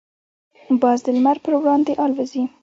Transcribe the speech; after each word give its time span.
باز 0.81 0.99
د 1.05 1.07
لمر 1.15 1.37
پر 1.43 1.53
وړاندې 1.57 1.93
الوزي. 2.03 2.43